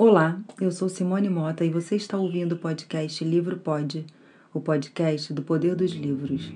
Olá, 0.00 0.40
eu 0.60 0.70
sou 0.70 0.88
Simone 0.88 1.28
Mota 1.28 1.64
e 1.64 1.70
você 1.70 1.96
está 1.96 2.16
ouvindo 2.16 2.52
o 2.52 2.58
podcast 2.58 3.24
Livro 3.24 3.58
Pode, 3.58 4.06
o 4.54 4.60
podcast 4.60 5.32
do 5.32 5.42
poder 5.42 5.74
dos 5.74 5.90
livros. 5.90 6.52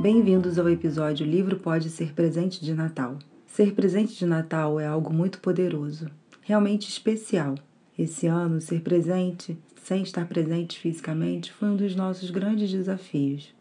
Bem-vindos 0.00 0.58
ao 0.58 0.70
episódio 0.70 1.26
Livro 1.26 1.58
Pode 1.58 1.90
Ser 1.90 2.14
Presente 2.14 2.64
de 2.64 2.72
Natal. 2.72 3.18
Ser 3.44 3.74
presente 3.74 4.16
de 4.16 4.24
Natal 4.24 4.80
é 4.80 4.86
algo 4.86 5.12
muito 5.12 5.40
poderoso, 5.40 6.10
realmente 6.40 6.88
especial. 6.88 7.54
Esse 7.96 8.26
ano, 8.26 8.60
ser 8.60 8.80
presente, 8.80 9.56
sem 9.84 10.02
estar 10.02 10.26
presente 10.26 10.80
fisicamente, 10.80 11.52
foi 11.52 11.68
um 11.68 11.76
dos 11.76 11.94
nossos 11.94 12.28
grandes 12.28 12.68
desafios. 12.68 13.54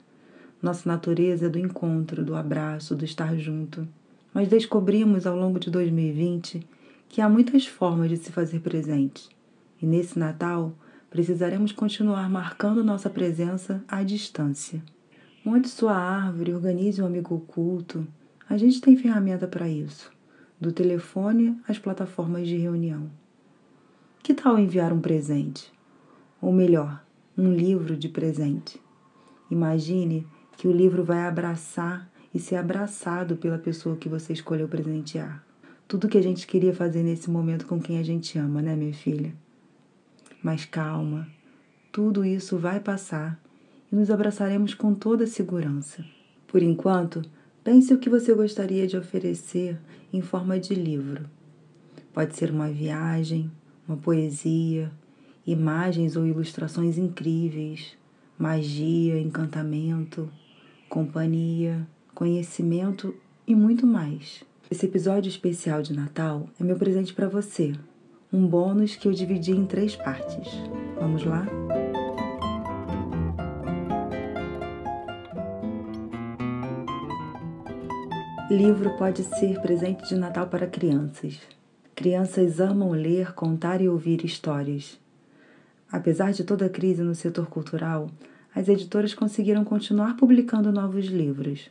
Nossa 0.59 0.89
natureza 0.89 1.45
é 1.45 1.49
do 1.49 1.59
encontro, 1.59 2.25
do 2.25 2.35
abraço, 2.35 2.95
do 2.95 3.05
estar 3.05 3.37
junto. 3.37 3.87
Mas 4.33 4.47
descobrimos 4.47 5.27
ao 5.27 5.35
longo 5.35 5.59
de 5.59 5.69
2020 5.69 6.65
que 7.07 7.21
há 7.21 7.29
muitas 7.29 7.67
formas 7.67 8.09
de 8.09 8.17
se 8.17 8.31
fazer 8.31 8.61
presente. 8.61 9.29
E 9.79 9.85
nesse 9.85 10.17
Natal, 10.17 10.73
precisaremos 11.11 11.71
continuar 11.71 12.27
marcando 12.27 12.83
nossa 12.83 13.11
presença 13.11 13.83
à 13.87 14.01
distância. 14.01 14.81
Monte 15.45 15.69
sua 15.69 15.93
árvore, 15.93 16.55
organize 16.55 16.99
um 16.99 17.05
amigo 17.05 17.35
oculto. 17.35 18.07
A 18.49 18.57
gente 18.57 18.81
tem 18.81 18.97
ferramenta 18.97 19.47
para 19.47 19.69
isso, 19.69 20.11
do 20.59 20.71
telefone 20.71 21.55
às 21.67 21.77
plataformas 21.77 22.47
de 22.47 22.57
reunião. 22.57 23.11
Que 24.23 24.33
tal 24.33 24.57
enviar 24.57 24.93
um 24.93 25.01
presente? 25.01 25.69
Ou 26.41 26.53
melhor, 26.53 27.03
um 27.37 27.51
livro 27.53 27.97
de 27.97 28.07
presente? 28.07 28.81
Imagine 29.51 30.25
que 30.55 30.65
o 30.65 30.71
livro 30.71 31.03
vai 31.03 31.27
abraçar 31.27 32.09
e 32.33 32.39
ser 32.39 32.55
abraçado 32.55 33.35
pela 33.35 33.57
pessoa 33.57 33.97
que 33.97 34.07
você 34.07 34.31
escolheu 34.31 34.69
presentear. 34.69 35.45
Tudo 35.89 36.07
que 36.07 36.17
a 36.17 36.23
gente 36.23 36.47
queria 36.47 36.73
fazer 36.73 37.03
nesse 37.03 37.29
momento 37.29 37.65
com 37.65 37.81
quem 37.81 37.99
a 37.99 38.03
gente 38.03 38.39
ama, 38.39 38.61
né, 38.61 38.77
minha 38.77 38.93
filha? 38.93 39.35
Mas 40.41 40.63
calma, 40.63 41.27
tudo 41.91 42.23
isso 42.23 42.57
vai 42.57 42.79
passar 42.79 43.37
e 43.91 43.95
nos 43.97 44.09
abraçaremos 44.09 44.73
com 44.73 44.93
toda 44.93 45.27
segurança. 45.27 46.01
Por 46.47 46.63
enquanto, 46.63 47.21
pense 47.61 47.93
o 47.93 47.99
que 47.99 48.09
você 48.09 48.33
gostaria 48.33 48.87
de 48.87 48.95
oferecer 48.95 49.77
em 50.13 50.21
forma 50.21 50.57
de 50.57 50.73
livro. 50.73 51.29
Pode 52.13 52.37
ser 52.37 52.51
uma 52.51 52.69
viagem, 52.69 53.51
uma 53.87 53.97
poesia, 53.97 54.91
imagens 55.45 56.15
ou 56.15 56.25
ilustrações 56.25 56.97
incríveis, 56.97 57.97
magia, 58.37 59.19
encantamento, 59.19 60.29
companhia, 60.89 61.87
conhecimento 62.13 63.15
e 63.47 63.55
muito 63.55 63.85
mais. 63.85 64.43
Esse 64.71 64.85
episódio 64.85 65.29
especial 65.29 65.81
de 65.81 65.93
Natal 65.93 66.47
é 66.59 66.63
meu 66.63 66.77
presente 66.77 67.13
para 67.13 67.27
você, 67.27 67.73
um 68.31 68.47
bônus 68.47 68.95
que 68.95 69.07
eu 69.07 69.11
dividi 69.11 69.51
em 69.51 69.65
três 69.65 69.95
partes. 69.95 70.47
Vamos 70.99 71.23
lá? 71.23 71.45
Livro 78.49 78.91
pode 78.97 79.23
ser 79.23 79.59
presente 79.61 80.07
de 80.07 80.15
Natal 80.15 80.47
para 80.47 80.67
crianças. 80.67 81.39
Crianças 81.95 82.59
amam 82.59 82.89
ler, 82.89 83.33
contar 83.33 83.79
e 83.79 83.87
ouvir 83.87 84.25
histórias. 84.25 84.99
Apesar 85.91 86.33
de 86.33 86.43
toda 86.43 86.65
a 86.65 86.69
crise 86.69 87.03
no 87.03 87.13
setor 87.13 87.45
cultural, 87.45 88.09
as 88.53 88.67
editoras 88.67 89.13
conseguiram 89.13 89.63
continuar 89.63 90.17
publicando 90.17 90.71
novos 90.71 91.05
livros. 91.05 91.69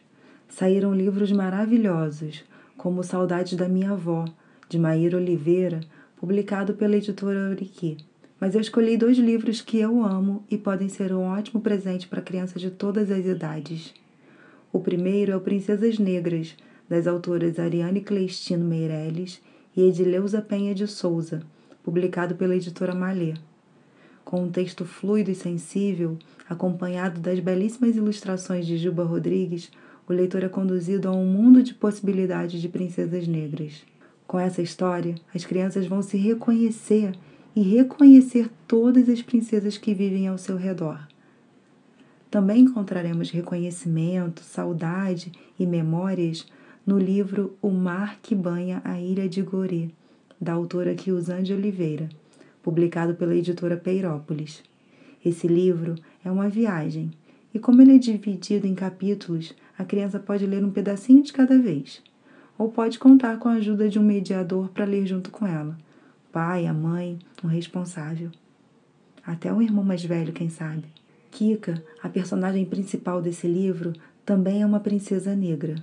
Saíram 0.48 0.94
livros 0.94 1.32
maravilhosos, 1.32 2.44
como 2.76 3.02
Saudades 3.02 3.54
da 3.54 3.68
Minha 3.68 3.90
Avó, 3.90 4.24
de 4.68 4.78
Maíra 4.78 5.16
Oliveira, 5.16 5.80
publicado 6.16 6.74
pela 6.74 6.96
editora 6.96 7.50
Uriqui. 7.50 7.96
Mas 8.38 8.54
eu 8.54 8.60
escolhi 8.60 8.96
dois 8.96 9.18
livros 9.18 9.60
que 9.60 9.78
eu 9.78 10.04
amo 10.04 10.44
e 10.48 10.56
podem 10.56 10.88
ser 10.88 11.12
um 11.12 11.22
ótimo 11.22 11.60
presente 11.60 12.06
para 12.06 12.22
crianças 12.22 12.62
de 12.62 12.70
todas 12.70 13.10
as 13.10 13.26
idades. 13.26 13.92
O 14.72 14.78
primeiro 14.78 15.32
é 15.32 15.36
o 15.36 15.40
Princesas 15.40 15.98
Negras, 15.98 16.56
das 16.88 17.08
autoras 17.08 17.58
Ariane 17.58 18.00
Cleistino 18.00 18.64
Meirelles 18.64 19.42
e 19.76 19.82
Edileuza 19.82 20.40
Penha 20.42 20.74
de 20.74 20.86
Souza, 20.86 21.42
publicado 21.82 22.34
pela 22.34 22.56
editora 22.56 22.94
Malê. 22.94 23.34
Com 24.24 24.44
um 24.44 24.50
texto 24.50 24.84
fluido 24.84 25.30
e 25.30 25.34
sensível, 25.34 26.18
acompanhado 26.48 27.20
das 27.20 27.40
belíssimas 27.40 27.96
ilustrações 27.96 28.66
de 28.66 28.76
Juba 28.76 29.02
Rodrigues, 29.02 29.70
o 30.08 30.12
leitor 30.12 30.42
é 30.44 30.48
conduzido 30.48 31.08
a 31.08 31.12
um 31.12 31.26
mundo 31.26 31.62
de 31.62 31.74
possibilidades 31.74 32.60
de 32.60 32.68
princesas 32.68 33.26
negras. 33.26 33.82
Com 34.26 34.38
essa 34.38 34.62
história, 34.62 35.14
as 35.34 35.44
crianças 35.44 35.86
vão 35.86 36.02
se 36.02 36.16
reconhecer 36.16 37.14
e 37.54 37.62
reconhecer 37.62 38.50
todas 38.66 39.08
as 39.08 39.22
princesas 39.22 39.76
que 39.76 39.94
vivem 39.94 40.28
ao 40.28 40.38
seu 40.38 40.56
redor. 40.56 41.06
Também 42.30 42.62
encontraremos 42.62 43.30
reconhecimento, 43.30 44.42
saudade 44.42 45.30
e 45.58 45.66
memórias 45.66 46.46
no 46.84 46.98
livro 46.98 47.56
O 47.62 47.70
Mar 47.70 48.18
que 48.20 48.34
Banha 48.34 48.82
a 48.84 49.00
Ilha 49.00 49.28
de 49.28 49.40
Gorê, 49.40 49.90
da 50.40 50.52
autora 50.52 50.94
Kiusan 50.94 51.42
de 51.42 51.54
Oliveira, 51.54 52.08
publicado 52.60 53.14
pela 53.14 53.36
editora 53.36 53.76
Peirópolis. 53.76 54.62
Esse 55.24 55.46
livro 55.46 55.94
é 56.24 56.30
uma 56.30 56.48
viagem, 56.48 57.12
e 57.54 57.58
como 57.60 57.80
ele 57.80 57.94
é 57.94 57.98
dividido 57.98 58.66
em 58.66 58.74
capítulos, 58.74 59.54
a 59.78 59.84
criança 59.84 60.18
pode 60.18 60.44
ler 60.44 60.64
um 60.64 60.72
pedacinho 60.72 61.22
de 61.22 61.32
cada 61.32 61.56
vez, 61.56 62.02
ou 62.58 62.68
pode 62.68 62.98
contar 62.98 63.38
com 63.38 63.48
a 63.48 63.54
ajuda 63.54 63.88
de 63.88 64.00
um 64.00 64.02
mediador 64.02 64.68
para 64.70 64.84
ler 64.84 65.06
junto 65.06 65.30
com 65.30 65.46
ela, 65.46 65.78
pai, 66.32 66.66
a 66.66 66.72
mãe, 66.72 67.16
um 67.44 67.46
responsável. 67.46 68.30
Até 69.24 69.52
um 69.52 69.62
irmão 69.62 69.84
mais 69.84 70.04
velho, 70.04 70.32
quem 70.32 70.50
sabe. 70.50 70.86
Kika, 71.30 71.80
a 72.02 72.08
personagem 72.08 72.64
principal 72.64 73.22
desse 73.22 73.46
livro, 73.46 73.92
também 74.26 74.62
é 74.62 74.66
uma 74.66 74.80
princesa 74.80 75.36
negra 75.36 75.76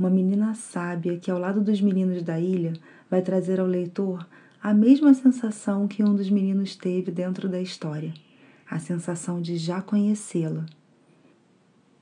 uma 0.00 0.08
menina 0.08 0.54
sábia 0.54 1.18
que, 1.18 1.30
ao 1.30 1.38
lado 1.38 1.60
dos 1.60 1.78
meninos 1.78 2.22
da 2.22 2.40
ilha, 2.40 2.72
vai 3.10 3.20
trazer 3.20 3.60
ao 3.60 3.66
leitor 3.66 4.26
a 4.62 4.72
mesma 4.72 5.12
sensação 5.12 5.86
que 5.86 6.02
um 6.02 6.14
dos 6.14 6.30
meninos 6.30 6.74
teve 6.74 7.10
dentro 7.10 7.50
da 7.50 7.60
história, 7.60 8.14
a 8.68 8.78
sensação 8.78 9.42
de 9.42 9.58
já 9.58 9.82
conhecê-la. 9.82 10.64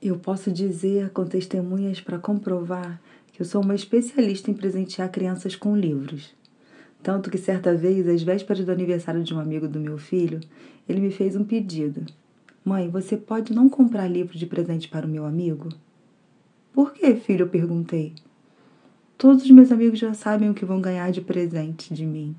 Eu 0.01 0.17
posso 0.17 0.49
dizer 0.49 1.09
com 1.09 1.25
testemunhas 1.25 1.99
para 1.99 2.17
comprovar 2.17 3.01
que 3.33 3.41
eu 3.41 3.45
sou 3.45 3.61
uma 3.61 3.75
especialista 3.75 4.49
em 4.49 4.53
presentear 4.53 5.11
crianças 5.11 5.57
com 5.57 5.75
livros. 5.75 6.33
Tanto 7.03 7.29
que 7.29 7.37
certa 7.37 7.75
vez, 7.75 8.07
às 8.07 8.23
vésperas 8.23 8.63
do 8.63 8.71
aniversário 8.71 9.23
de 9.25 9.33
um 9.33 9.39
amigo 9.39 9.67
do 9.67 9.79
meu 9.79 9.97
filho, 9.97 10.39
ele 10.87 11.01
me 11.01 11.11
fez 11.11 11.35
um 11.35 11.43
pedido: 11.43 12.05
Mãe, 12.63 12.89
você 12.89 13.17
pode 13.17 13.53
não 13.53 13.67
comprar 13.67 14.07
livro 14.07 14.37
de 14.37 14.45
presente 14.45 14.87
para 14.87 15.05
o 15.05 15.09
meu 15.09 15.25
amigo? 15.25 15.67
Por 16.73 16.93
que, 16.93 17.15
filho? 17.15 17.43
Eu 17.43 17.49
perguntei. 17.49 18.13
Todos 19.17 19.43
os 19.43 19.51
meus 19.51 19.71
amigos 19.71 19.99
já 19.99 20.13
sabem 20.13 20.49
o 20.49 20.53
que 20.53 20.65
vão 20.65 20.79
ganhar 20.79 21.11
de 21.11 21.21
presente 21.21 21.93
de 21.93 22.05
mim. 22.05 22.35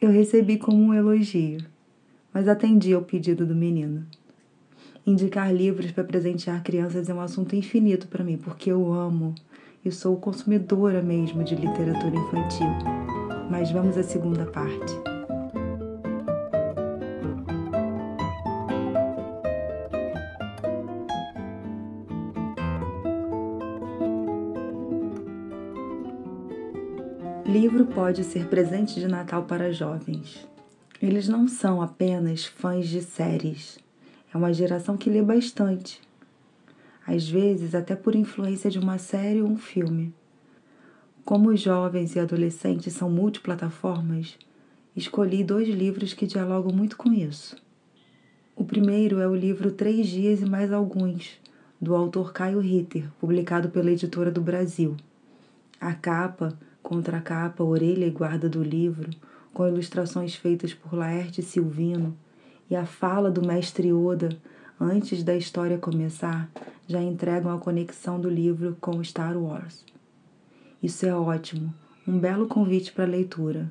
Eu 0.00 0.10
recebi 0.10 0.56
como 0.56 0.82
um 0.82 0.94
elogio, 0.94 1.60
mas 2.32 2.48
atendi 2.48 2.94
ao 2.94 3.02
pedido 3.02 3.44
do 3.44 3.54
menino. 3.54 4.06
Indicar 5.06 5.54
livros 5.54 5.92
para 5.92 6.04
presentear 6.04 6.62
crianças 6.62 7.08
é 7.08 7.14
um 7.14 7.20
assunto 7.20 7.54
infinito 7.54 8.08
para 8.08 8.24
mim, 8.24 8.38
porque 8.38 8.72
eu 8.72 8.92
amo 8.92 9.34
e 9.84 9.90
sou 9.90 10.16
consumidora 10.16 11.02
mesmo 11.02 11.44
de 11.44 11.54
literatura 11.54 12.16
infantil. 12.16 12.68
Mas 13.50 13.70
vamos 13.70 13.98
à 13.98 14.02
segunda 14.02 14.46
parte. 14.46 15.19
Livro 27.50 27.84
pode 27.84 28.22
ser 28.22 28.46
presente 28.46 29.00
de 29.00 29.08
Natal 29.08 29.42
para 29.42 29.72
jovens. 29.72 30.46
Eles 31.02 31.26
não 31.26 31.48
são 31.48 31.82
apenas 31.82 32.44
fãs 32.44 32.88
de 32.88 33.02
séries. 33.02 33.76
É 34.32 34.38
uma 34.38 34.52
geração 34.52 34.96
que 34.96 35.10
lê 35.10 35.20
bastante. 35.20 36.00
Às 37.04 37.28
vezes, 37.28 37.74
até 37.74 37.96
por 37.96 38.14
influência 38.14 38.70
de 38.70 38.78
uma 38.78 38.98
série 38.98 39.42
ou 39.42 39.48
um 39.48 39.56
filme. 39.56 40.14
Como 41.24 41.50
os 41.50 41.60
jovens 41.60 42.14
e 42.14 42.20
adolescentes 42.20 42.92
são 42.92 43.10
multiplataformas, 43.10 44.38
escolhi 44.94 45.42
dois 45.42 45.68
livros 45.68 46.14
que 46.14 46.28
dialogam 46.28 46.72
muito 46.72 46.96
com 46.96 47.12
isso. 47.12 47.56
O 48.54 48.64
primeiro 48.64 49.18
é 49.18 49.26
o 49.26 49.34
livro 49.34 49.72
Três 49.72 50.06
Dias 50.06 50.40
e 50.40 50.46
Mais 50.46 50.72
Alguns, 50.72 51.40
do 51.80 51.96
autor 51.96 52.32
Caio 52.32 52.60
Ritter, 52.60 53.10
publicado 53.18 53.70
pela 53.70 53.90
Editora 53.90 54.30
do 54.30 54.40
Brasil. 54.40 54.96
A 55.80 55.92
capa 55.92 56.56
contracapa, 56.90 57.62
orelha 57.62 58.04
e 58.04 58.10
guarda 58.10 58.48
do 58.48 58.64
livro, 58.64 59.08
com 59.54 59.64
ilustrações 59.64 60.34
feitas 60.34 60.74
por 60.74 60.92
Laerte 60.92 61.40
Silvino 61.40 62.16
e 62.68 62.74
a 62.74 62.84
fala 62.84 63.30
do 63.30 63.46
mestre 63.46 63.92
Oda 63.92 64.30
antes 64.80 65.22
da 65.22 65.36
história 65.36 65.78
começar 65.78 66.50
já 66.88 67.00
entregam 67.00 67.54
a 67.54 67.60
conexão 67.60 68.20
do 68.20 68.28
livro 68.28 68.76
com 68.80 69.04
Star 69.04 69.38
Wars. 69.38 69.84
Isso 70.82 71.06
é 71.06 71.14
ótimo, 71.14 71.72
um 72.08 72.18
belo 72.18 72.48
convite 72.48 72.90
para 72.90 73.04
a 73.04 73.08
leitura, 73.08 73.70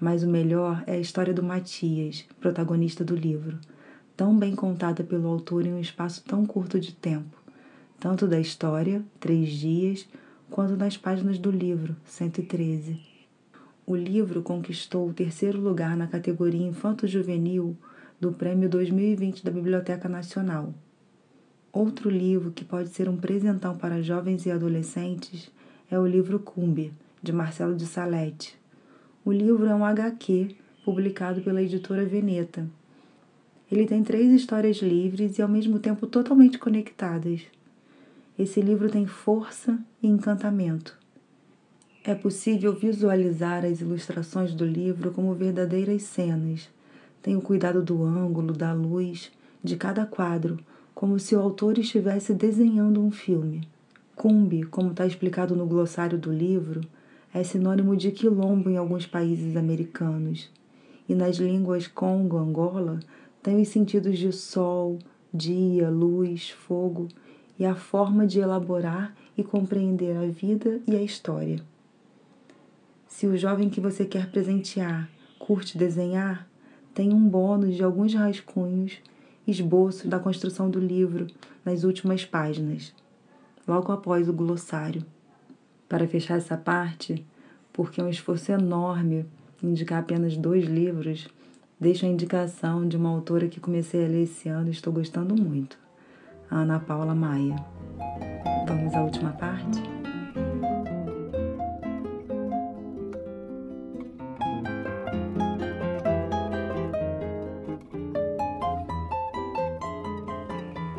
mas 0.00 0.22
o 0.22 0.28
melhor 0.28 0.84
é 0.86 0.92
a 0.92 1.00
história 1.00 1.34
do 1.34 1.42
Matias, 1.42 2.24
protagonista 2.38 3.02
do 3.04 3.16
livro, 3.16 3.58
tão 4.16 4.38
bem 4.38 4.54
contada 4.54 5.02
pelo 5.02 5.26
autor 5.26 5.66
em 5.66 5.72
um 5.72 5.80
espaço 5.80 6.22
tão 6.22 6.46
curto 6.46 6.78
de 6.78 6.94
tempo, 6.94 7.36
tanto 7.98 8.28
da 8.28 8.38
história, 8.38 9.02
três 9.18 9.48
dias, 9.48 10.06
quanto 10.50 10.76
nas 10.76 10.96
páginas 10.96 11.38
do 11.38 11.50
livro, 11.50 11.96
113. 12.04 13.00
O 13.86 13.94
livro 13.94 14.42
conquistou 14.42 15.08
o 15.08 15.14
terceiro 15.14 15.60
lugar 15.60 15.96
na 15.96 16.08
categoria 16.08 16.66
Infanto-Juvenil 16.66 17.76
do 18.20 18.32
Prêmio 18.32 18.68
2020 18.68 19.44
da 19.44 19.50
Biblioteca 19.50 20.08
Nacional. 20.08 20.74
Outro 21.72 22.10
livro 22.10 22.50
que 22.50 22.64
pode 22.64 22.88
ser 22.88 23.08
um 23.08 23.16
presentão 23.16 23.78
para 23.78 24.02
jovens 24.02 24.44
e 24.44 24.50
adolescentes 24.50 25.50
é 25.88 25.98
o 25.98 26.06
livro 26.06 26.40
Cumbi, 26.40 26.92
de 27.22 27.32
Marcelo 27.32 27.76
de 27.76 27.86
Salete. 27.86 28.58
O 29.24 29.32
livro 29.32 29.66
é 29.66 29.74
um 29.74 29.84
HQ 29.84 30.56
publicado 30.84 31.40
pela 31.42 31.62
editora 31.62 32.04
Veneta. 32.04 32.68
Ele 33.70 33.86
tem 33.86 34.02
três 34.02 34.32
histórias 34.32 34.78
livres 34.78 35.38
e 35.38 35.42
ao 35.42 35.48
mesmo 35.48 35.78
tempo 35.78 36.08
totalmente 36.08 36.58
conectadas. 36.58 37.42
Esse 38.40 38.62
livro 38.62 38.88
tem 38.88 39.04
força 39.04 39.78
e 40.02 40.08
encantamento. 40.08 40.98
É 42.02 42.14
possível 42.14 42.72
visualizar 42.74 43.66
as 43.66 43.82
ilustrações 43.82 44.54
do 44.54 44.64
livro 44.64 45.10
como 45.10 45.34
verdadeiras 45.34 46.04
cenas. 46.04 46.70
Tem 47.20 47.36
o 47.36 47.42
cuidado 47.42 47.82
do 47.82 48.02
ângulo, 48.02 48.54
da 48.54 48.72
luz, 48.72 49.30
de 49.62 49.76
cada 49.76 50.06
quadro, 50.06 50.58
como 50.94 51.18
se 51.18 51.36
o 51.36 51.38
autor 51.38 51.76
estivesse 51.76 52.32
desenhando 52.32 53.04
um 53.04 53.10
filme. 53.10 53.68
Cumbi, 54.16 54.62
como 54.62 54.92
está 54.92 55.06
explicado 55.06 55.54
no 55.54 55.66
glossário 55.66 56.16
do 56.16 56.32
livro, 56.32 56.80
é 57.34 57.44
sinônimo 57.44 57.94
de 57.94 58.10
quilombo 58.10 58.70
em 58.70 58.78
alguns 58.78 59.06
países 59.06 59.54
americanos. 59.54 60.50
E 61.06 61.14
nas 61.14 61.36
línguas 61.36 61.86
Congo-Angola 61.86 63.00
tem 63.42 63.60
os 63.60 63.68
sentidos 63.68 64.18
de 64.18 64.32
sol, 64.32 64.98
dia, 65.30 65.90
luz, 65.90 66.48
fogo 66.48 67.06
e 67.60 67.66
a 67.66 67.76
forma 67.76 68.26
de 68.26 68.40
elaborar 68.40 69.14
e 69.36 69.44
compreender 69.44 70.16
a 70.16 70.26
vida 70.26 70.80
e 70.88 70.96
a 70.96 71.02
história. 71.02 71.60
Se 73.06 73.26
o 73.26 73.36
jovem 73.36 73.68
que 73.68 73.80
você 73.80 74.04
quer 74.04 74.30
presentear 74.30 75.08
curte 75.38 75.76
desenhar, 75.76 76.48
tem 76.94 77.12
um 77.12 77.28
bônus 77.28 77.74
de 77.74 77.82
alguns 77.82 78.14
rascunhos, 78.14 78.98
esboços 79.46 80.08
da 80.08 80.18
construção 80.18 80.70
do 80.70 80.78
livro 80.78 81.26
nas 81.64 81.82
últimas 81.84 82.24
páginas, 82.24 82.94
logo 83.66 83.90
após 83.90 84.28
o 84.28 84.32
glossário. 84.32 85.04
Para 85.88 86.06
fechar 86.06 86.38
essa 86.38 86.56
parte, 86.56 87.26
porque 87.72 88.00
é 88.00 88.04
um 88.04 88.08
esforço 88.08 88.52
enorme 88.52 89.26
indicar 89.62 90.00
apenas 90.00 90.36
dois 90.36 90.64
livros, 90.64 91.28
deixo 91.78 92.06
a 92.06 92.08
indicação 92.08 92.86
de 92.86 92.96
uma 92.96 93.10
autora 93.10 93.48
que 93.48 93.60
comecei 93.60 94.04
a 94.04 94.08
ler 94.08 94.22
esse 94.22 94.48
ano 94.48 94.68
e 94.68 94.72
estou 94.72 94.92
gostando 94.92 95.34
muito, 95.34 95.78
Ana 96.52 96.80
Paula 96.80 97.14
Maia. 97.14 97.54
Vamos 98.66 98.92
à 98.92 99.02
última 99.04 99.30
parte? 99.30 99.80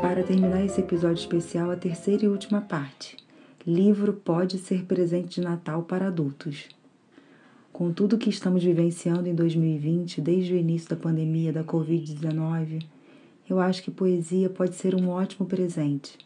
Para 0.01 0.23
terminar 0.23 0.63
esse 0.63 0.79
episódio 0.79 1.19
especial, 1.19 1.69
a 1.69 1.75
terceira 1.75 2.23
e 2.23 2.29
última 2.29 2.61
parte. 2.61 3.17
Livro 3.67 4.13
pode 4.13 4.57
ser 4.57 4.85
presente 4.85 5.41
de 5.41 5.41
Natal 5.41 5.83
para 5.83 6.07
adultos. 6.07 6.69
Com 7.73 7.91
tudo 7.91 8.17
que 8.17 8.29
estamos 8.29 8.63
vivenciando 8.63 9.27
em 9.27 9.35
2020, 9.35 10.21
desde 10.21 10.53
o 10.53 10.57
início 10.57 10.89
da 10.89 10.95
pandemia 10.95 11.51
da 11.51 11.63
Covid-19, 11.63 12.85
eu 13.51 13.59
acho 13.59 13.83
que 13.83 13.91
poesia 13.91 14.49
pode 14.49 14.75
ser 14.75 14.95
um 14.95 15.09
ótimo 15.09 15.47
presente. 15.47 16.17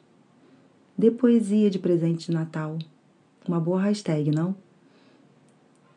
Dê 0.97 1.11
poesia 1.11 1.69
de 1.69 1.79
presente 1.79 2.27
de 2.27 2.31
Natal. 2.31 2.77
Uma 3.47 3.59
boa 3.59 3.81
hashtag, 3.81 4.31
não? 4.31 4.55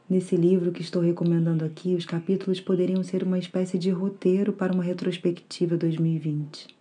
Nesse 0.09 0.37
livro 0.37 0.73
que 0.73 0.81
estou 0.81 1.03
recomendando 1.03 1.65
aqui, 1.65 1.95
os 1.95 2.07
capítulos 2.07 2.61
poderiam 2.61 3.03
ser 3.03 3.23
uma 3.23 3.39
espécie 3.39 3.79
de 3.79 3.91
roteiro 3.91 4.53
para 4.53 4.73
uma 4.73 4.83
retrospectiva 4.83 5.77
2020 5.77 6.79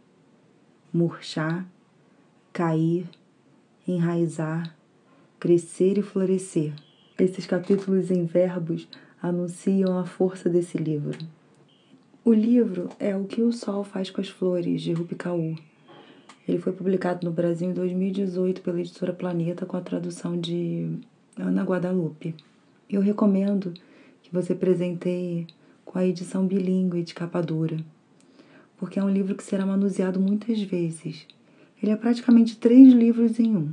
murchar, 0.93 1.67
cair, 2.51 3.05
enraizar, 3.87 4.75
crescer 5.39 5.97
e 5.97 6.01
florescer. 6.01 6.73
Esses 7.19 7.45
capítulos 7.45 8.09
em 8.09 8.25
verbos 8.25 8.87
anunciam 9.21 9.97
a 9.99 10.05
força 10.05 10.49
desse 10.49 10.77
livro. 10.77 11.17
O 12.27 12.33
livro 12.33 12.89
é 12.99 13.15
O 13.15 13.23
que 13.23 13.41
o 13.41 13.53
Sol 13.53 13.85
faz 13.85 14.09
com 14.09 14.19
as 14.19 14.27
Flores, 14.27 14.81
de 14.81 14.91
Rupi 14.91 15.15
Kaur. 15.15 15.57
Ele 16.45 16.57
foi 16.57 16.73
publicado 16.73 17.25
no 17.25 17.31
Brasil 17.31 17.69
em 17.69 17.73
2018 17.73 18.59
pela 18.59 18.81
editora 18.81 19.13
Planeta 19.13 19.65
com 19.65 19.77
a 19.77 19.81
tradução 19.81 20.37
de 20.37 20.99
Ana 21.39 21.63
Guadalupe. 21.63 22.35
Eu 22.89 22.99
recomendo 22.99 23.73
que 24.21 24.29
você 24.29 24.53
presenteie 24.53 25.47
com 25.85 25.97
a 25.97 26.05
edição 26.05 26.45
bilíngue 26.45 27.01
de 27.01 27.13
capa 27.13 27.41
dura 27.41 27.77
porque 28.75 28.99
é 28.99 29.03
um 29.05 29.09
livro 29.09 29.33
que 29.33 29.41
será 29.41 29.65
manuseado 29.65 30.19
muitas 30.19 30.61
vezes. 30.61 31.25
Ele 31.81 31.93
é 31.93 31.95
praticamente 31.95 32.57
três 32.57 32.91
livros 32.91 33.39
em 33.39 33.55
um: 33.55 33.71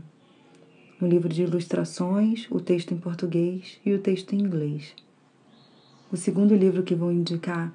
um 1.03 1.09
livro 1.09 1.29
de 1.29 1.43
ilustrações, 1.43 2.47
o 2.53 2.61
texto 2.61 2.95
em 2.95 2.99
português 2.99 3.81
e 3.85 3.93
o 3.93 3.99
texto 3.99 4.33
em 4.33 4.39
inglês. 4.39 4.95
O 6.13 6.17
segundo 6.17 6.55
livro 6.55 6.85
que 6.85 6.95
vou 6.95 7.11
indicar 7.11 7.75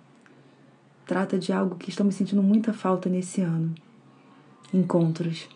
trata 1.09 1.39
de 1.39 1.51
algo 1.51 1.75
que 1.75 1.89
estamos 1.89 2.13
sentindo 2.13 2.43
muita 2.43 2.71
falta 2.71 3.09
nesse 3.09 3.41
ano: 3.41 3.73
encontros. 4.71 5.49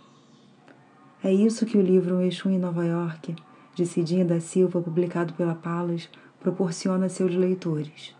É 1.23 1.31
isso 1.31 1.67
que 1.67 1.77
o 1.77 1.81
livro 1.81 2.19
Exu 2.21 2.49
em 2.49 2.57
Nova 2.57 2.83
York, 2.83 3.35
de 3.75 3.85
Cidinha 3.85 4.25
da 4.25 4.39
Silva, 4.39 4.81
publicado 4.81 5.31
pela 5.35 5.53
Palas, 5.53 6.09
proporciona 6.39 7.05
a 7.05 7.09
seus 7.09 7.35
leitores. 7.35 8.15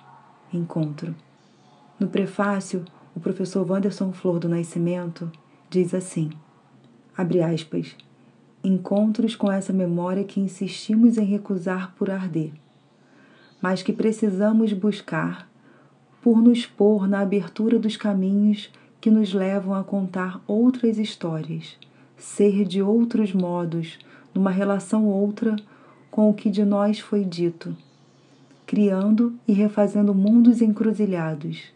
Encontro. 0.53 1.15
No 1.99 2.07
prefácio, 2.07 2.85
o 3.15 3.19
professor 3.19 3.67
Wanderson 3.67 4.13
Flor 4.13 4.37
do 4.37 4.47
Nascimento 4.47 5.31
diz 5.71 5.95
assim: 5.95 6.29
abre 7.17 7.41
aspas, 7.41 7.95
encontros 8.63 9.35
com 9.35 9.51
essa 9.51 9.73
memória 9.73 10.23
que 10.23 10.39
insistimos 10.39 11.17
em 11.17 11.25
recusar 11.25 11.95
por 11.95 12.11
arder, 12.11 12.53
mas 13.59 13.81
que 13.81 13.91
precisamos 13.91 14.71
buscar 14.71 15.51
por 16.23 16.41
nos 16.41 16.65
pôr 16.65 17.07
na 17.07 17.19
abertura 17.19 17.77
dos 17.77 17.95
caminhos 17.97 18.71
que 18.99 19.11
nos 19.11 19.33
levam 19.33 19.75
a 19.75 19.83
contar 19.83 20.41
outras 20.47 20.97
histórias, 20.97 21.77
ser 22.17 22.65
de 22.65 22.81
outros 22.81 23.33
modos, 23.33 23.99
numa 24.33 24.49
relação 24.49 25.05
outra 25.05 25.55
com 26.09 26.29
o 26.29 26.33
que 26.33 26.49
de 26.49 26.65
nós 26.65 26.99
foi 26.99 27.23
dito, 27.23 27.75
criando 28.65 29.35
e 29.47 29.53
refazendo 29.53 30.15
mundos 30.15 30.61
encruzilhados 30.61 31.73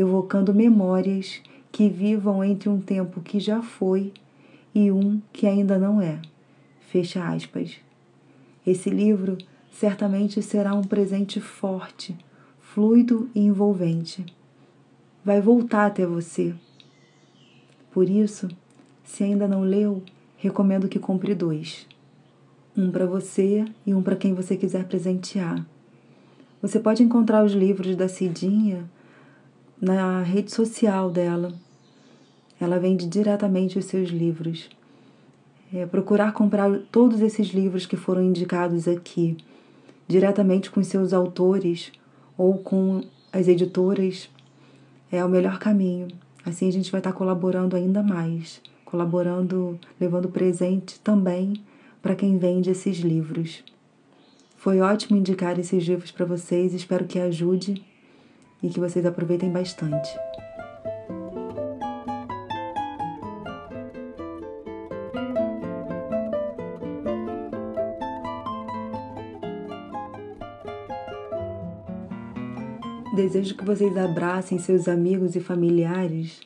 evocando 0.00 0.54
memórias 0.54 1.40
que 1.72 1.88
vivam 1.88 2.44
entre 2.44 2.68
um 2.68 2.80
tempo 2.80 3.20
que 3.20 3.40
já 3.40 3.60
foi 3.60 4.12
e 4.74 4.92
um 4.92 5.20
que 5.32 5.46
ainda 5.46 5.76
não 5.78 6.00
é. 6.00 6.20
Fecha 6.88 7.26
aspas. 7.28 7.76
Esse 8.66 8.90
livro 8.90 9.36
certamente 9.72 10.40
será 10.40 10.74
um 10.74 10.82
presente 10.82 11.40
forte, 11.40 12.16
fluido 12.74 13.30
e 13.34 13.40
envolvente. 13.40 14.26
Vai 15.24 15.40
voltar 15.40 15.86
até 15.86 16.04
você. 16.04 16.54
Por 17.90 18.08
isso, 18.08 18.46
se 19.02 19.24
ainda 19.24 19.48
não 19.48 19.62
leu, 19.62 20.02
recomendo 20.36 20.88
que 20.88 20.98
compre 20.98 21.34
dois. 21.34 21.86
Um 22.76 22.90
para 22.90 23.06
você 23.06 23.64
e 23.86 23.94
um 23.94 24.02
para 24.02 24.16
quem 24.16 24.34
você 24.34 24.54
quiser 24.54 24.84
presentear. 24.84 25.66
Você 26.60 26.78
pode 26.78 27.02
encontrar 27.02 27.42
os 27.42 27.52
livros 27.52 27.96
da 27.96 28.06
Cidinha 28.06 28.88
na 29.80 30.22
rede 30.22 30.52
social 30.52 31.10
dela. 31.10 31.54
Ela 32.60 32.78
vende 32.78 33.06
diretamente 33.06 33.78
os 33.78 33.86
seus 33.86 34.10
livros. 34.10 34.68
É, 35.72 35.86
procurar 35.86 36.32
comprar 36.32 36.70
todos 36.92 37.22
esses 37.22 37.48
livros 37.48 37.86
que 37.86 37.96
foram 37.96 38.22
indicados 38.22 38.86
aqui, 38.86 39.36
diretamente 40.06 40.70
com 40.70 40.82
seus 40.82 41.12
autores 41.12 41.92
ou 42.38 42.56
com 42.56 43.02
as 43.32 43.48
editoras, 43.48 44.30
é 45.10 45.22
o 45.24 45.28
melhor 45.28 45.58
caminho. 45.58 46.08
Assim 46.46 46.68
a 46.68 46.72
gente 46.72 46.90
vai 46.90 47.00
estar 47.00 47.12
colaborando 47.12 47.76
ainda 47.76 48.02
mais, 48.02 48.62
colaborando, 48.84 49.78
levando 50.00 50.28
presente 50.28 50.98
também 51.00 51.54
para 52.00 52.14
quem 52.14 52.38
vende 52.38 52.70
esses 52.70 52.98
livros. 52.98 53.64
Foi 54.56 54.80
ótimo 54.80 55.18
indicar 55.18 55.58
esses 55.58 55.84
livros 55.84 56.10
para 56.10 56.24
vocês, 56.24 56.72
espero 56.72 57.04
que 57.04 57.18
ajude 57.18 57.84
e 58.62 58.68
que 58.68 58.80
vocês 58.80 59.04
aproveitem 59.04 59.50
bastante. 59.50 60.08
Desejo 73.18 73.56
que 73.56 73.64
vocês 73.64 73.96
abracem 73.96 74.60
seus 74.60 74.86
amigos 74.86 75.34
e 75.34 75.40
familiares 75.40 76.40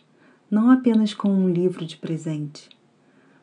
não 0.50 0.70
apenas 0.70 1.12
com 1.12 1.28
um 1.28 1.46
livro 1.46 1.84
de 1.84 1.98
presente. 1.98 2.70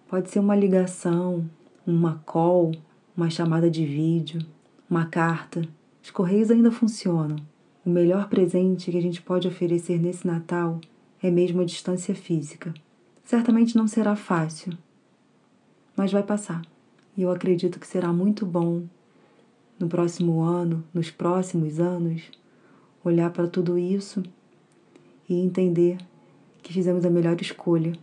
Pode 0.07 0.31
ser 0.31 0.39
uma 0.39 0.55
ligação, 0.55 1.47
uma 1.85 2.23
call, 2.25 2.71
uma 3.15 3.29
chamada 3.29 3.69
de 3.69 3.85
vídeo, 3.85 4.41
uma 4.89 5.05
carta. 5.05 5.61
Os 6.01 6.09
correios 6.09 6.49
ainda 6.49 6.71
funcionam. 6.71 7.35
O 7.85 7.89
melhor 7.91 8.29
presente 8.29 8.89
que 8.89 8.97
a 8.97 9.01
gente 9.01 9.21
pode 9.21 9.47
oferecer 9.47 9.99
nesse 9.99 10.25
Natal 10.25 10.81
é 11.21 11.29
mesmo 11.29 11.61
a 11.61 11.65
distância 11.65 12.15
física. 12.15 12.73
Certamente 13.23 13.77
não 13.77 13.87
será 13.87 14.15
fácil, 14.15 14.75
mas 15.95 16.11
vai 16.11 16.23
passar. 16.23 16.63
E 17.15 17.21
eu 17.21 17.29
acredito 17.29 17.79
que 17.79 17.85
será 17.85 18.11
muito 18.11 18.43
bom 18.43 18.85
no 19.77 19.87
próximo 19.87 20.41
ano, 20.41 20.83
nos 20.91 21.11
próximos 21.11 21.79
anos, 21.79 22.38
olhar 23.09 23.31
para 23.31 23.47
tudo 23.47 23.77
isso 23.77 24.23
e 25.27 25.35
entender 25.35 25.97
que 26.61 26.73
fizemos 26.73 27.05
a 27.05 27.09
melhor 27.09 27.39
escolha, 27.41 27.93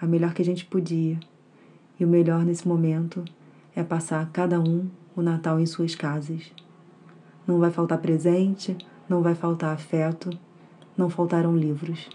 a 0.00 0.06
melhor 0.06 0.32
que 0.32 0.42
a 0.42 0.44
gente 0.44 0.64
podia. 0.64 1.18
E 1.98 2.04
o 2.04 2.08
melhor 2.08 2.44
nesse 2.44 2.66
momento 2.66 3.24
é 3.76 3.82
passar 3.82 4.30
cada 4.32 4.58
um 4.58 4.88
o 5.14 5.20
Natal 5.20 5.60
em 5.60 5.66
suas 5.66 5.94
casas. 5.94 6.52
Não 7.46 7.58
vai 7.58 7.70
faltar 7.70 7.98
presente, 7.98 8.76
não 9.08 9.22
vai 9.22 9.34
faltar 9.34 9.74
afeto, 9.74 10.30
não 10.96 11.10
faltarão 11.10 11.56
livros. 11.56 12.08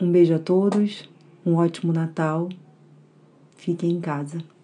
Um 0.00 0.10
beijo 0.10 0.34
a 0.34 0.38
todos, 0.38 1.08
um 1.44 1.54
ótimo 1.54 1.92
Natal. 1.92 2.48
Fiquem 3.56 3.92
em 3.92 4.00
casa. 4.00 4.55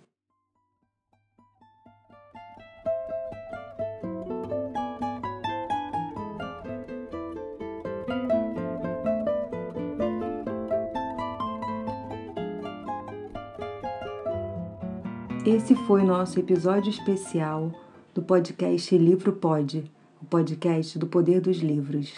Esse 15.44 15.75
foi 15.75 16.04
nosso 16.04 16.38
episódio 16.38 16.88
especial 16.88 17.72
do 18.14 18.22
podcast 18.22 18.96
Livro 18.96 19.32
Pode, 19.32 19.90
o 20.22 20.25
podcast 20.25 20.96
do 20.96 21.08
poder 21.08 21.40
dos 21.40 21.56
livros. 21.56 22.16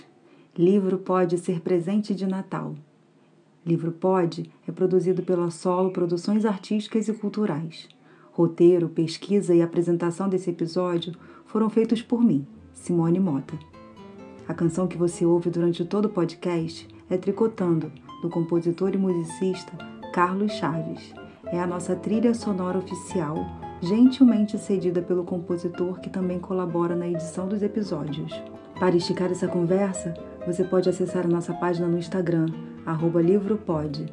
Livro 0.54 0.98
pode 0.98 1.38
ser 1.38 1.60
presente 1.60 2.14
de 2.14 2.26
Natal. 2.26 2.74
Livro 3.64 3.92
Pode 3.92 4.52
é 4.68 4.72
produzido 4.72 5.22
pela 5.22 5.50
Solo 5.50 5.90
Produções 5.90 6.44
Artísticas 6.44 7.08
e 7.08 7.14
Culturais. 7.14 7.88
Roteiro, 8.30 8.90
pesquisa 8.90 9.54
e 9.54 9.62
apresentação 9.62 10.28
desse 10.28 10.50
episódio 10.50 11.14
foram 11.46 11.70
feitos 11.70 12.02
por 12.02 12.22
mim, 12.22 12.46
Simone 12.74 13.20
Mota. 13.20 13.58
A 14.46 14.52
canção 14.52 14.86
que 14.86 14.98
você 14.98 15.24
ouve 15.24 15.48
durante 15.48 15.82
todo 15.86 16.04
o 16.04 16.10
podcast 16.10 16.86
é 17.08 17.16
Tricotando, 17.16 17.90
do 18.20 18.28
compositor 18.28 18.90
e 18.92 18.98
musicista 18.98 19.72
Carlos 20.12 20.52
Chaves 20.52 21.23
é 21.54 21.61
a 21.61 21.66
nossa 21.66 21.94
trilha 21.94 22.34
sonora 22.34 22.78
oficial, 22.78 23.37
gentilmente 23.80 24.58
cedida 24.58 25.00
pelo 25.00 25.23
compositor 25.23 26.00
que 26.00 26.11
também 26.11 26.40
colabora 26.40 26.96
na 26.96 27.06
edição 27.06 27.46
dos 27.46 27.62
episódios. 27.62 28.32
Para 28.78 28.96
esticar 28.96 29.30
essa 29.30 29.46
conversa, 29.46 30.14
você 30.44 30.64
pode 30.64 30.88
acessar 30.88 31.25
a 31.25 31.28
nossa 31.28 31.54
página 31.54 31.87
no 31.87 31.96
Instagram, 31.96 32.46
livropod. 33.23 34.12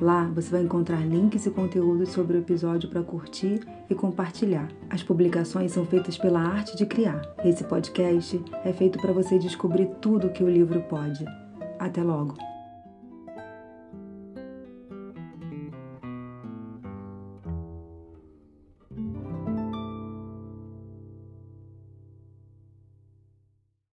Lá 0.00 0.30
você 0.34 0.50
vai 0.50 0.62
encontrar 0.62 1.06
links 1.06 1.44
e 1.44 1.50
conteúdos 1.50 2.10
sobre 2.10 2.38
o 2.38 2.40
episódio 2.40 2.88
para 2.88 3.02
curtir 3.02 3.60
e 3.90 3.94
compartilhar. 3.94 4.68
As 4.88 5.02
publicações 5.02 5.72
são 5.72 5.84
feitas 5.84 6.16
pela 6.16 6.40
Arte 6.40 6.74
de 6.74 6.86
Criar. 6.86 7.20
Esse 7.44 7.64
podcast 7.64 8.42
é 8.64 8.72
feito 8.72 8.98
para 8.98 9.12
você 9.12 9.38
descobrir 9.38 9.90
tudo 10.00 10.30
que 10.30 10.42
o 10.42 10.48
livro 10.48 10.80
pode. 10.88 11.22
Até 11.78 12.02
logo! 12.02 12.57